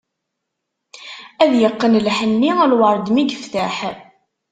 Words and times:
Ad 1.43 1.51
yeqqen 1.59 1.93
lḥenni, 2.05 2.51
lwerd 2.71 3.07
mi 3.11 3.23
ifetteḥ. 3.27 3.77